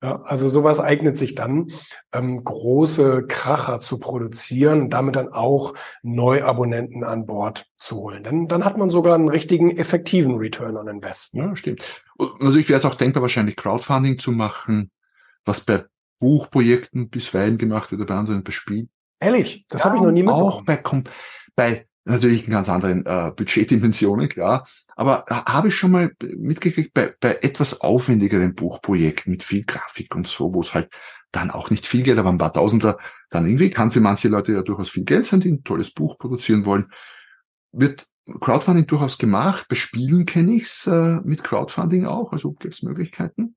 [0.00, 1.66] Ja, also sowas eignet sich dann,
[2.12, 8.22] ähm, große Kracher zu produzieren und damit dann auch Neuabonnenten an Bord zu holen.
[8.22, 11.34] Dann, dann hat man sogar einen richtigen effektiven Return on Invest.
[11.34, 12.00] Ja, stimmt.
[12.16, 14.92] Und natürlich wäre es auch denkbar, wahrscheinlich Crowdfunding zu machen,
[15.44, 15.84] was bei
[16.20, 18.90] Buchprojekten bisweilen gemacht wird, bei anderen bei Spielen.
[19.18, 20.46] Ehrlich, das ja, habe ich noch nie mitbekommen.
[20.46, 20.80] Auch bei,
[21.56, 24.66] bei natürlich in ganz anderen äh, Budgetdimensionen, klar.
[24.96, 30.26] Aber habe ich schon mal mitgekriegt, bei, bei etwas aufwendigeren Buchprojekten mit viel Grafik und
[30.26, 30.90] so, wo es halt
[31.30, 32.98] dann auch nicht viel Geld, aber ein paar Tausender
[33.30, 36.18] dann irgendwie kann für manche Leute ja durchaus viel Geld sein, die ein tolles Buch
[36.18, 36.86] produzieren wollen,
[37.72, 38.06] wird
[38.40, 39.66] Crowdfunding durchaus gemacht.
[39.68, 43.56] Bei Spielen kenne ich's äh, mit Crowdfunding auch, also gibt es Möglichkeiten.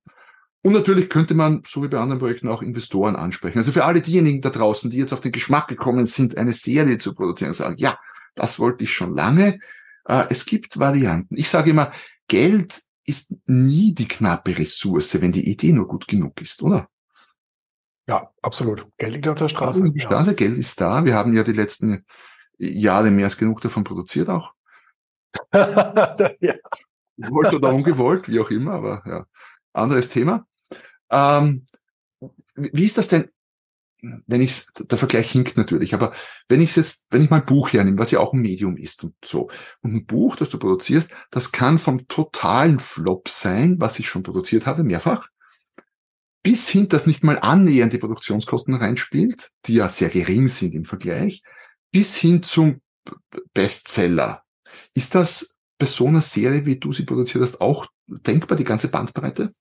[0.64, 3.58] Und natürlich könnte man, so wie bei anderen Projekten, auch Investoren ansprechen.
[3.58, 7.00] Also für alle diejenigen da draußen, die jetzt auf den Geschmack gekommen sind, eine Serie
[7.00, 7.98] zu produzieren, sagen, ja,
[8.36, 9.60] das wollte ich schon lange.
[10.06, 11.38] Äh, es gibt Varianten.
[11.38, 11.92] Ich sage immer,
[12.28, 16.88] Geld ist nie die knappe Ressource, wenn die Idee nur gut genug ist, oder?
[18.08, 18.88] Ja, absolut.
[18.98, 19.92] Geld liegt auf der Straße.
[19.92, 20.36] Die Straße, ja.
[20.36, 21.06] Geld ist da.
[21.06, 22.06] Wir haben ja die letzten
[22.58, 24.54] Jahre mehr als genug davon produziert auch.
[25.54, 26.56] ja.
[27.18, 29.26] Gewollt oder ungewollt, wie auch immer, aber ja,
[29.74, 30.46] anderes Thema.
[31.10, 31.66] Ähm,
[32.56, 33.30] wie ist das denn?
[34.02, 36.14] Wenn ich der Vergleich hinkt natürlich, aber
[36.50, 39.04] wenn ich jetzt, wenn ich mal ein Buch hernehme, was ja auch ein Medium ist
[39.04, 39.50] und so,
[39.82, 44.24] und ein Buch, das du produzierst, das kann vom totalen Flop sein, was ich schon
[44.24, 45.30] produziert habe, mehrfach,
[46.44, 50.86] bis hin, dass nicht mal annähernd die Produktionskosten reinspielt, die ja sehr gering sind im
[50.86, 51.44] Vergleich,
[51.92, 52.82] bis hin zum
[53.54, 54.44] Bestseller.
[54.96, 58.88] Ist das bei so einer Serie, wie du sie produziert hast, auch denkbar, die ganze
[58.88, 59.52] Bandbreite?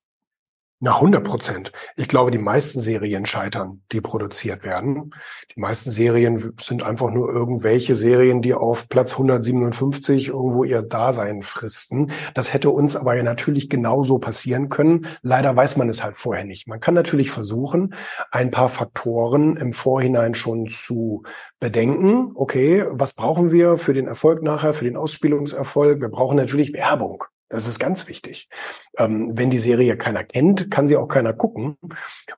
[0.83, 1.71] Na, 100 Prozent.
[1.95, 5.13] Ich glaube, die meisten Serien scheitern, die produziert werden.
[5.55, 11.43] Die meisten Serien sind einfach nur irgendwelche Serien, die auf Platz 157 irgendwo ihr Dasein
[11.43, 12.11] fristen.
[12.33, 15.05] Das hätte uns aber ja natürlich genauso passieren können.
[15.21, 16.67] Leider weiß man es halt vorher nicht.
[16.67, 17.93] Man kann natürlich versuchen,
[18.31, 21.21] ein paar Faktoren im Vorhinein schon zu
[21.59, 22.31] bedenken.
[22.33, 26.01] Okay, was brauchen wir für den Erfolg nachher, für den Ausspielungserfolg?
[26.01, 27.23] Wir brauchen natürlich Werbung.
[27.51, 28.49] Das ist ganz wichtig.
[28.97, 31.77] Ähm, wenn die Serie keiner kennt, kann sie auch keiner gucken.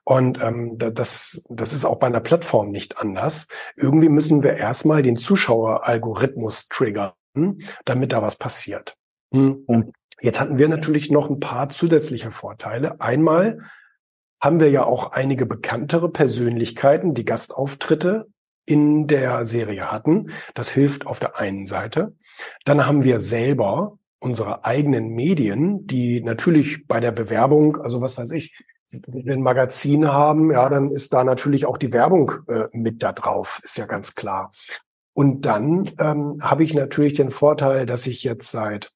[0.02, 3.46] Und ähm, das, das ist auch bei einer Plattform nicht anders.
[3.76, 7.12] Irgendwie müssen wir erstmal den Zuschaueralgorithmus triggern,
[7.84, 8.96] damit da was passiert.
[9.32, 9.62] Hm.
[9.66, 13.00] Und jetzt hatten wir natürlich noch ein paar zusätzliche Vorteile.
[13.00, 13.60] Einmal
[14.42, 18.26] haben wir ja auch einige bekanntere Persönlichkeiten, die Gastauftritte
[18.66, 20.30] in der Serie hatten.
[20.54, 22.14] Das hilft auf der einen Seite.
[22.64, 28.30] Dann haben wir selber unsere eigenen Medien, die natürlich bei der Bewerbung, also was weiß
[28.32, 28.58] ich,
[28.90, 33.02] wenn wir ein Magazin haben, ja, dann ist da natürlich auch die Werbung äh, mit
[33.02, 34.50] da drauf, ist ja ganz klar.
[35.12, 38.92] Und dann ähm, habe ich natürlich den Vorteil, dass ich jetzt seit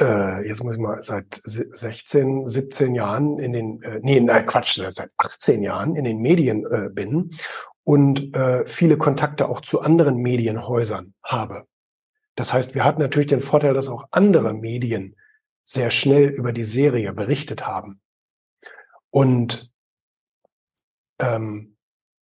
[0.00, 4.80] äh, jetzt muss ich mal seit 16, 17 Jahren in den, äh, nee, nein, Quatsch,
[4.90, 7.30] seit 18 Jahren in den Medien äh, bin
[7.82, 11.64] und äh, viele Kontakte auch zu anderen Medienhäusern habe.
[12.38, 15.16] Das heißt, wir hatten natürlich den Vorteil, dass auch andere Medien
[15.64, 18.00] sehr schnell über die Serie berichtet haben.
[19.10, 19.72] Und
[21.18, 21.76] ähm,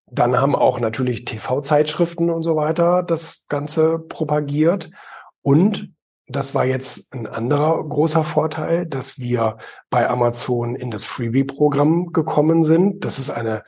[0.07, 4.91] dann haben auch natürlich TV-Zeitschriften und so weiter das Ganze propagiert.
[5.43, 5.93] Und
[6.29, 9.59] das war jetzt ein anderer großer Vorteil, dass wir
[9.91, 13.05] bei Amazon in das Freebie-Programm gekommen sind.
[13.05, 13.65] Das ist eine,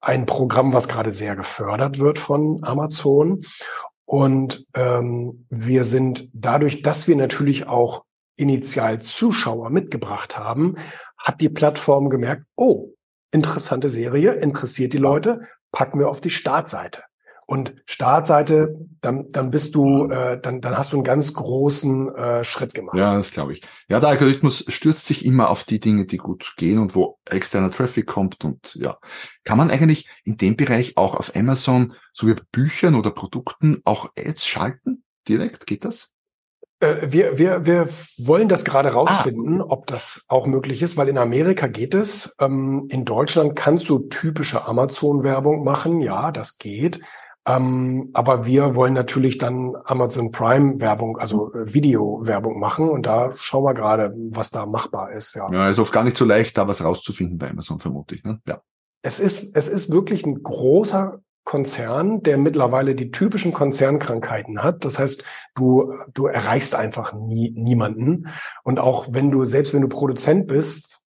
[0.00, 3.42] ein Programm, was gerade sehr gefördert wird von Amazon.
[4.08, 8.04] Und ähm, wir sind dadurch, dass wir natürlich auch
[8.36, 10.76] initial Zuschauer mitgebracht haben,
[11.18, 12.94] hat die Plattform gemerkt, oh,
[13.32, 15.42] interessante Serie, interessiert die Leute,
[15.72, 17.02] packen wir auf die Startseite.
[17.50, 22.44] Und Startseite, dann, dann bist du, äh, dann, dann hast du einen ganz großen äh,
[22.44, 22.94] Schritt gemacht.
[22.94, 23.62] Ja, das glaube ich.
[23.88, 27.70] Ja, der Algorithmus stürzt sich immer auf die Dinge, die gut gehen und wo externer
[27.70, 28.44] Traffic kommt.
[28.44, 28.98] Und ja,
[29.44, 33.80] kann man eigentlich in dem Bereich auch auf Amazon, so wie bei Büchern oder Produkten,
[33.86, 35.02] auch Ads schalten?
[35.26, 36.12] Direkt geht das?
[36.80, 39.66] Äh, wir, wir, wir wollen das gerade rausfinden, ah.
[39.70, 42.36] ob das auch möglich ist, weil in Amerika geht es.
[42.40, 46.02] Ähm, in Deutschland kannst du typische Amazon-Werbung machen.
[46.02, 47.00] Ja, das geht.
[47.48, 53.32] Ähm, aber wir wollen natürlich dann Amazon Prime Werbung, also äh, Video-Werbung machen und da
[53.36, 55.34] schauen wir gerade, was da machbar ist.
[55.34, 58.24] Ja, ja ist oft gar nicht so leicht, da was rauszufinden bei Amazon, vermute ich.
[58.24, 58.38] Ne?
[58.46, 58.60] Ja.
[59.00, 64.84] Es ist, es ist wirklich ein großer Konzern, der mittlerweile die typischen Konzernkrankheiten hat.
[64.84, 68.26] Das heißt, du, du erreichst einfach nie, niemanden.
[68.64, 71.04] Und auch wenn du, selbst wenn du Produzent bist,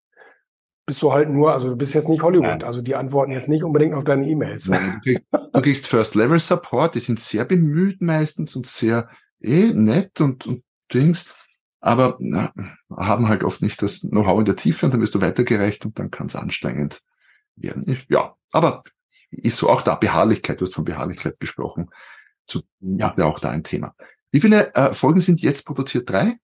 [0.89, 3.63] bist du halt nur, also du bist jetzt nicht Hollywood, also die antworten jetzt nicht
[3.63, 4.71] unbedingt auf deine E-Mails.
[5.53, 9.07] Du kriegst First-Level-Support, die sind sehr bemüht meistens und sehr
[9.39, 11.29] eh nett und, und Dings.
[11.79, 12.51] aber na,
[12.89, 15.99] haben halt oft nicht das Know-how in der Tiefe und dann wirst du weitergereicht und
[15.99, 17.01] dann kann es anstrengend
[17.55, 17.97] werden.
[18.09, 18.83] Ja, aber
[19.29, 21.91] ist so auch da Beharrlichkeit, du hast von Beharrlichkeit gesprochen,
[22.47, 23.07] zu, ja.
[23.07, 23.93] ist ja auch da ein Thema.
[24.31, 26.09] Wie viele äh, Folgen sind jetzt produziert?
[26.09, 26.37] Drei?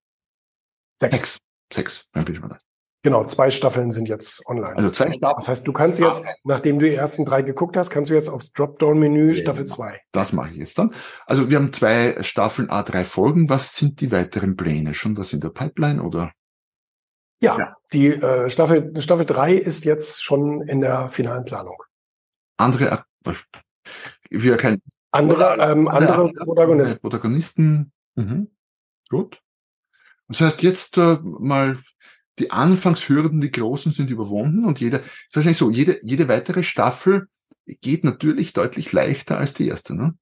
[0.99, 1.15] Sechs.
[1.17, 1.38] Sechs.
[1.73, 2.60] Sechs, dann bin ich mal da.
[3.05, 4.75] Genau, zwei Staffeln sind jetzt online.
[4.77, 5.35] Also zwei Staffeln.
[5.37, 8.29] Das heißt, du kannst jetzt, nachdem du die ersten drei geguckt hast, kannst du jetzt
[8.29, 10.01] aufs Dropdown-Menü ja, Staffel zwei.
[10.11, 10.91] Das mache ich jetzt dann.
[11.27, 13.47] Also wir haben zwei Staffeln, A drei Folgen.
[13.47, 14.95] Was sind die weiteren Pläne?
[14.95, 16.31] Schon was in der Pipeline oder?
[17.43, 17.75] Ja, ja.
[17.93, 21.77] die äh, Staffel Staffel drei ist jetzt schon in der finalen Planung.
[22.57, 23.03] Andere,
[24.31, 27.01] wir kein andere, ähm, andere, andere Protagonisten.
[27.01, 27.91] Protagonisten.
[28.15, 28.49] Mhm.
[29.09, 29.39] Gut.
[30.27, 31.77] Das heißt, jetzt äh, mal
[32.39, 35.01] die Anfangshürden, die großen sind überwunden und jeder,
[35.33, 37.27] wahrscheinlich so, jede, jede weitere Staffel
[37.65, 40.17] geht natürlich deutlich leichter als die erste, ne?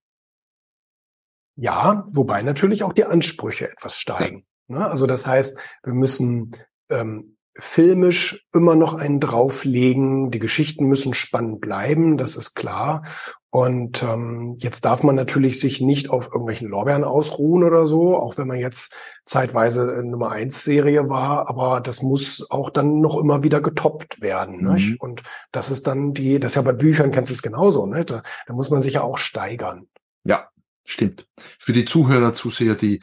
[1.55, 4.45] Ja, wobei natürlich auch die Ansprüche etwas steigen.
[4.67, 4.79] Ja.
[4.79, 4.87] Ne?
[4.87, 6.51] Also das heißt, wir müssen
[6.89, 10.31] ähm, filmisch immer noch einen drauflegen.
[10.31, 13.03] Die Geschichten müssen spannend bleiben, das ist klar.
[13.51, 18.35] Und ähm, jetzt darf man natürlich sich nicht auf irgendwelchen Lorbeeren ausruhen oder so, auch
[18.39, 23.43] wenn man jetzt zeitweise Nummer eins Serie war, aber das muss auch dann noch immer
[23.43, 24.63] wieder getoppt werden.
[24.63, 24.73] Mhm.
[24.73, 24.99] Nicht?
[24.99, 28.03] Und das ist dann die, das ist ja bei Büchern kennst du es genauso, ne?
[28.03, 29.87] Da, da muss man sich ja auch steigern.
[30.23, 30.49] Ja,
[30.83, 31.27] stimmt.
[31.59, 33.01] Für die Zuhörer, Zuseher, die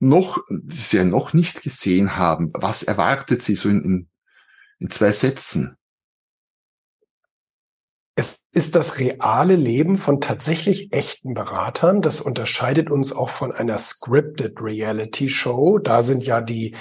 [0.00, 4.08] noch, sie ja noch nicht gesehen haben, was erwartet sie so in, in,
[4.78, 5.76] in zwei Sätzen?
[8.16, 12.02] Es ist das reale Leben von tatsächlich echten Beratern.
[12.02, 15.78] Das unterscheidet uns auch von einer scripted Reality Show.
[15.78, 16.76] Da sind ja die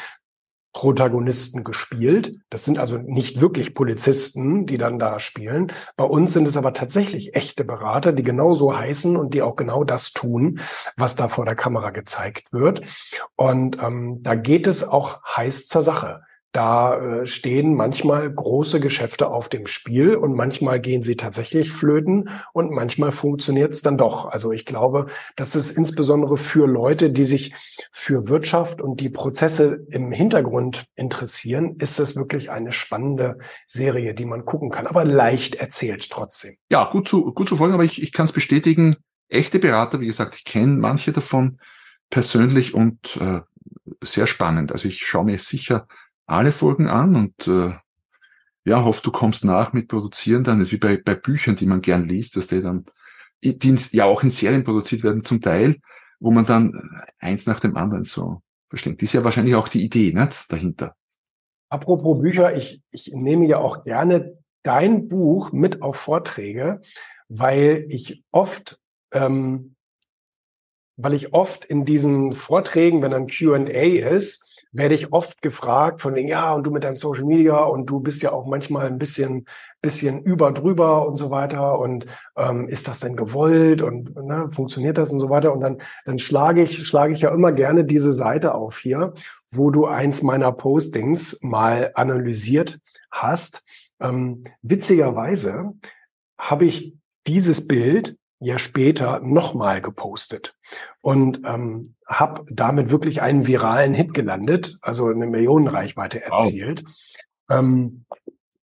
[0.73, 2.39] Protagonisten gespielt.
[2.49, 5.71] Das sind also nicht wirklich Polizisten, die dann da spielen.
[5.97, 9.55] Bei uns sind es aber tatsächlich echte Berater, die genau so heißen und die auch
[9.55, 10.59] genau das tun,
[10.95, 12.81] was da vor der Kamera gezeigt wird.
[13.35, 16.21] Und ähm, da geht es auch heiß zur Sache.
[16.51, 22.29] Da äh, stehen manchmal große Geschäfte auf dem Spiel und manchmal gehen sie tatsächlich flöten
[22.53, 24.25] und manchmal funktioniert es dann doch.
[24.25, 27.53] Also ich glaube, das ist insbesondere für Leute, die sich
[27.91, 34.25] für Wirtschaft und die Prozesse im Hintergrund interessieren, ist es wirklich eine spannende Serie, die
[34.25, 36.55] man gucken kann, aber leicht erzählt trotzdem.
[36.71, 38.95] Ja, gut zu, gut zu folgen, aber ich, ich kann es bestätigen.
[39.27, 41.59] Echte Berater, wie gesagt, ich kenne manche davon
[42.09, 43.41] persönlich und äh,
[44.03, 44.71] sehr spannend.
[44.71, 45.87] Also ich schaue mir sicher
[46.29, 47.73] alle Folgen an und äh,
[48.65, 50.61] ja, hoffe, du kommst nach mit Produzieren dann.
[50.61, 52.85] Ist wie bei, bei Büchern, die man gern liest, dass die dann,
[53.43, 53.57] die
[53.91, 55.77] ja auch in Serien produziert werden zum Teil,
[56.19, 59.01] wo man dann eins nach dem anderen so versteht.
[59.01, 60.95] Das ist ja wahrscheinlich auch die Idee nicht, dahinter.
[61.69, 66.81] Apropos Bücher, ich, ich nehme ja auch gerne dein Buch mit auf Vorträge,
[67.27, 68.79] weil ich oft
[69.11, 69.75] ähm,
[71.01, 76.13] weil ich oft in diesen Vorträgen, wenn dann Q&A ist, werde ich oft gefragt von
[76.13, 78.99] wegen, ja, und du mit deinem Social Media und du bist ja auch manchmal ein
[78.99, 79.45] bisschen,
[79.81, 82.05] bisschen über drüber und so weiter und
[82.37, 86.19] ähm, ist das denn gewollt und ne, funktioniert das und so weiter und dann, dann
[86.19, 89.13] schlage ich, schlage ich ja immer gerne diese Seite auf hier,
[89.49, 92.79] wo du eins meiner Postings mal analysiert
[93.09, 93.91] hast.
[93.99, 95.73] Ähm, witzigerweise
[96.37, 96.93] habe ich
[97.25, 100.55] dieses Bild Jahr später nochmal gepostet
[101.01, 106.83] und ähm, habe damit wirklich einen viralen Hit gelandet, also eine Millionenreichweite erzielt.
[107.47, 107.59] Wow.
[107.59, 108.05] Ähm,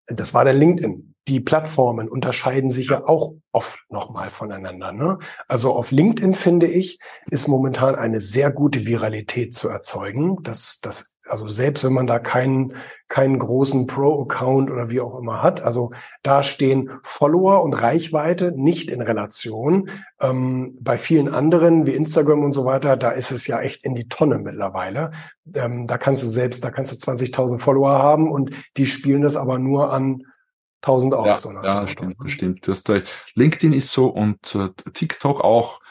[0.07, 1.13] das war der LinkedIn.
[1.27, 4.93] Die Plattformen unterscheiden sich ja auch oft nochmal voneinander.
[4.93, 5.17] Ne?
[5.49, 10.41] Also auf LinkedIn finde ich, ist momentan eine sehr gute Viralität zu erzeugen.
[10.43, 12.73] Das, das also selbst wenn man da keinen,
[13.07, 15.91] keinen großen Pro-Account oder wie auch immer hat, also
[16.23, 19.89] da stehen Follower und Reichweite nicht in Relation.
[20.19, 23.95] Ähm, bei vielen anderen wie Instagram und so weiter, da ist es ja echt in
[23.95, 25.11] die Tonne mittlerweile.
[25.53, 29.35] Ähm, da kannst du selbst, da kannst du 20.000 Follower haben und die spielen das
[29.35, 30.23] aber nur an
[30.81, 31.43] 1000 aus.
[31.43, 32.67] Ja, ja stimmt, das stimmt.
[32.67, 32.83] Das,
[33.33, 35.81] LinkedIn ist so und äh, TikTok auch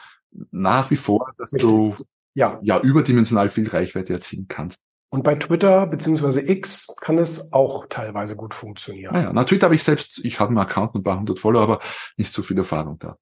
[0.51, 1.69] nach wie vor, dass Richtig.
[1.69, 1.95] du
[2.33, 2.59] ja.
[2.61, 4.79] ja überdimensional viel Reichweite erzielen kannst.
[5.09, 9.15] Und bei Twitter beziehungsweise X kann es auch teilweise gut funktionieren.
[9.15, 11.39] Ah ja, na, Twitter habe ich selbst, ich habe einen Account und ein paar hundert
[11.39, 11.79] Follower, aber
[12.17, 13.17] nicht so viel Erfahrung da.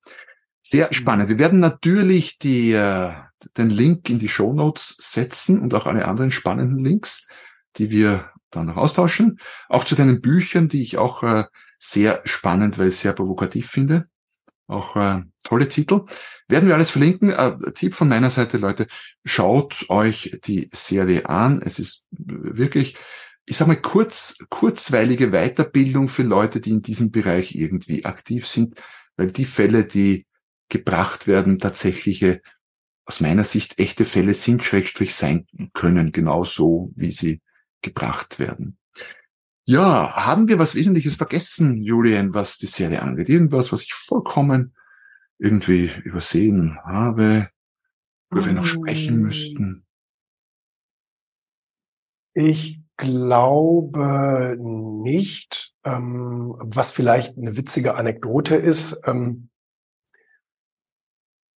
[0.64, 0.94] Sehr mhm.
[0.94, 1.30] spannend.
[1.30, 3.12] Wir werden natürlich die, äh,
[3.58, 7.28] den Link in die Show Notes setzen und auch alle anderen spannenden Links,
[7.78, 9.38] die wir dann noch austauschen.
[9.70, 11.44] Auch zu deinen Büchern, die ich auch äh,
[11.78, 14.08] sehr spannend, weil ich sehr provokativ finde.
[14.68, 16.02] Auch äh, tolle Titel.
[16.48, 17.30] Werden wir alles verlinken.
[17.32, 18.88] Äh, Tipp von meiner Seite, Leute,
[19.24, 21.62] schaut euch die Serie an.
[21.64, 22.96] Es ist wirklich,
[23.46, 28.82] ich sag mal, kurz, kurzweilige Weiterbildung für Leute, die in diesem Bereich irgendwie aktiv sind,
[29.18, 30.26] weil die Fälle, die
[30.70, 32.42] gebracht werden, tatsächliche
[33.06, 37.42] aus meiner Sicht echte Fälle sind, Schrägstrich sein können, genau so, wie sie
[37.84, 38.78] gebracht werden.
[39.68, 43.30] Ja, haben wir was Wesentliches vergessen, Julian, was die Serie angeht?
[43.30, 44.76] Irgendwas, was ich vollkommen
[45.40, 47.50] irgendwie übersehen habe,
[48.30, 49.86] über wir noch sprechen müssten?
[52.36, 55.74] Ich glaube nicht.
[55.84, 59.50] Ähm, was vielleicht eine witzige Anekdote ist, ähm,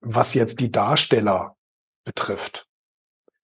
[0.01, 1.57] was jetzt die Darsteller
[2.05, 2.69] betrifft,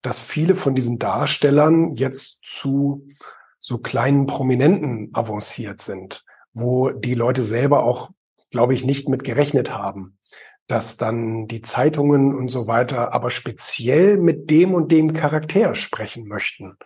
[0.03, 3.07] dass viele von diesen Darstellern jetzt zu
[3.61, 8.11] so kleinen Prominenten avanciert sind, wo die Leute selber auch,
[8.51, 10.19] glaube ich, nicht mit gerechnet haben,
[10.69, 16.27] dass dann die Zeitungen und so weiter aber speziell mit dem und dem Charakter sprechen
[16.27, 16.77] möchten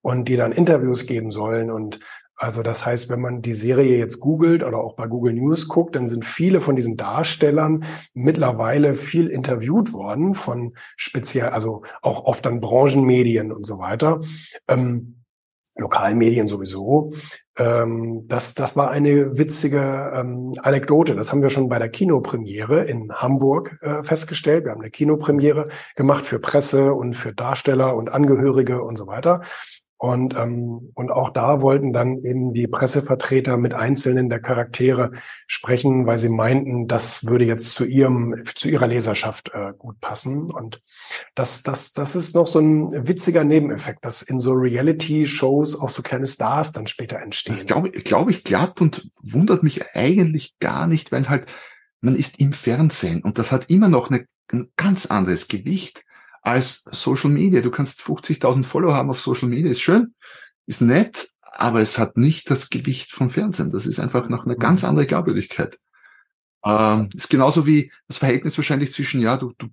[0.00, 2.00] und die dann Interviews geben sollen und
[2.42, 5.94] also das heißt, wenn man die Serie jetzt googelt oder auch bei Google News guckt,
[5.94, 12.44] dann sind viele von diesen Darstellern mittlerweile viel interviewt worden von speziell, also auch oft
[12.44, 14.18] dann Branchenmedien und so weiter.
[14.66, 15.21] Ähm,
[15.76, 17.10] Lokalmedien sowieso.
[17.56, 21.14] Ähm, das, das war eine witzige ähm, Anekdote.
[21.14, 24.64] Das haben wir schon bei der Kinopremiere in Hamburg äh, festgestellt.
[24.64, 29.40] Wir haben eine Kinopremiere gemacht für Presse und für Darsteller und Angehörige und so weiter.
[30.02, 35.12] Und, ähm, und auch da wollten dann eben die Pressevertreter mit einzelnen der Charaktere
[35.46, 40.50] sprechen, weil sie meinten, das würde jetzt zu ihrem, zu ihrer Leserschaft äh, gut passen.
[40.50, 40.82] Und
[41.36, 46.02] das, das, das ist noch so ein witziger Nebeneffekt, dass in so Reality-Shows auch so
[46.02, 47.52] kleine Stars dann später entstehen.
[47.52, 51.46] Das glaube glaub ich glatt und wundert mich eigentlich gar nicht, weil halt
[52.00, 56.02] man ist im Fernsehen und das hat immer noch eine, ein ganz anderes Gewicht
[56.42, 57.60] als Social Media.
[57.60, 60.14] Du kannst 50.000 Follower haben auf Social Media, ist schön,
[60.66, 63.72] ist nett, aber es hat nicht das Gewicht vom Fernsehen.
[63.72, 65.78] Das ist einfach noch eine ganz andere Glaubwürdigkeit.
[66.64, 69.68] Ähm, ist genauso wie das Verhältnis wahrscheinlich zwischen, ja, du, du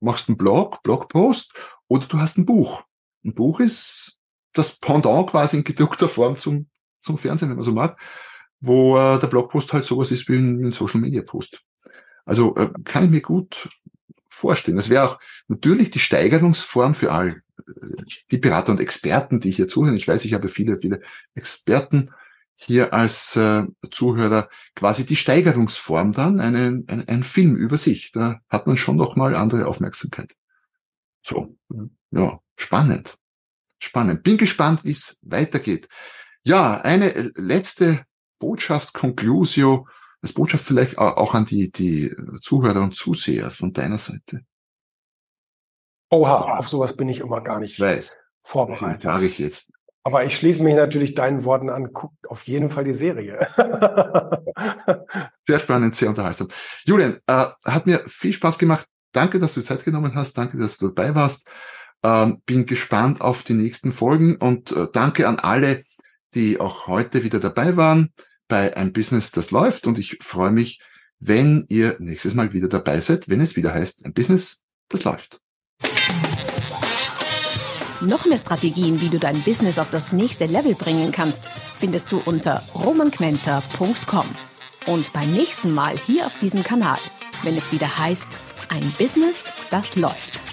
[0.00, 1.52] machst einen Blog, Blogpost
[1.88, 2.84] oder du hast ein Buch.
[3.24, 4.18] Ein Buch ist
[4.52, 6.68] das Pendant quasi in gedruckter Form zum,
[7.00, 8.00] zum Fernsehen, wenn man so mag,
[8.60, 11.62] wo äh, der Blogpost halt sowas ist wie ein, ein Social Media Post.
[12.24, 13.68] Also äh, kann ich mir gut
[14.36, 14.76] vorstellen.
[14.76, 15.18] Das wäre auch
[15.48, 17.72] natürlich die Steigerungsform für all äh,
[18.30, 19.96] die Berater und Experten, die hier zuhören.
[19.96, 21.00] Ich weiß, ich habe viele, viele
[21.34, 22.10] Experten
[22.54, 28.12] hier als äh, Zuhörer quasi die Steigerungsform dann, einen, ein, ein Film über sich.
[28.12, 30.34] Da hat man schon noch mal andere Aufmerksamkeit.
[31.22, 31.56] So,
[32.10, 33.18] ja, spannend.
[33.78, 34.22] Spannend.
[34.22, 35.88] Bin gespannt, wie es weitergeht.
[36.44, 38.06] Ja, eine letzte
[38.38, 39.86] Botschaft, Conclusio
[40.26, 44.40] als Botschaft vielleicht auch an die, die Zuhörer und Zuseher von deiner Seite.
[46.10, 48.18] Oha, auf sowas bin ich immer gar nicht Weiß.
[48.42, 49.02] vorbereitet.
[49.02, 49.70] Sage ich jetzt.
[50.02, 51.92] Aber ich schließe mich natürlich deinen Worten an.
[51.92, 53.46] Guckt auf jeden Fall die Serie.
[55.46, 56.48] sehr spannend, sehr unterhaltsam.
[56.84, 58.86] Julian, äh, hat mir viel Spaß gemacht.
[59.12, 60.36] Danke, dass du Zeit genommen hast.
[60.36, 61.48] Danke, dass du dabei warst.
[62.02, 65.84] Ähm, bin gespannt auf die nächsten Folgen und äh, danke an alle,
[66.34, 68.12] die auch heute wieder dabei waren
[68.48, 70.80] bei ein Business, das läuft und ich freue mich,
[71.18, 75.40] wenn ihr nächstes Mal wieder dabei seid, wenn es wieder heißt, ein Business, das läuft.
[78.02, 82.20] Noch mehr Strategien, wie du dein Business auf das nächste Level bringen kannst, findest du
[82.24, 84.26] unter romanquenter.com.
[84.86, 86.98] Und beim nächsten Mal hier auf diesem Kanal,
[87.42, 88.36] wenn es wieder heißt,
[88.68, 90.45] ein Business, das läuft.